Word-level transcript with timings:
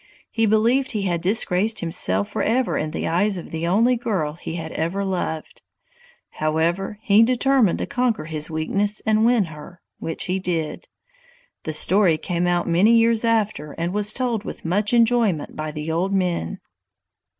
He 0.31 0.47
believed 0.47 0.93
he 0.93 1.03
had 1.03 1.21
disgraced 1.21 1.79
himself 1.81 2.27
forever 2.29 2.75
in 2.75 2.89
the 2.89 3.05
eyes 3.07 3.37
of 3.37 3.51
the 3.51 3.67
only 3.67 3.95
girl 3.95 4.33
he 4.33 4.55
had 4.55 4.71
ever 4.71 5.05
loved. 5.05 5.61
However, 6.39 6.97
he 7.03 7.21
determined 7.21 7.77
to 7.77 7.85
conquer 7.85 8.25
his 8.25 8.49
weakness 8.49 9.03
and 9.05 9.27
win 9.27 9.43
her, 9.53 9.79
which 9.99 10.23
he 10.23 10.39
did. 10.39 10.87
The 11.65 11.73
story 11.73 12.17
came 12.17 12.47
out 12.47 12.67
many 12.67 12.97
years 12.97 13.23
after 13.23 13.73
and 13.73 13.93
was 13.93 14.11
told 14.11 14.43
with 14.43 14.65
much 14.65 14.91
enjoyment 14.91 15.55
by 15.55 15.71
the 15.71 15.91
old 15.91 16.13
men. 16.13 16.57